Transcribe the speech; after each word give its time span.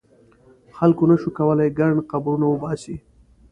خلکو 0.77 1.03
نه 1.09 1.15
شو 1.21 1.29
کولای 1.37 1.69
ګڼ 1.79 1.91
قبرونه 2.11 2.45
وباسي. 2.47 2.95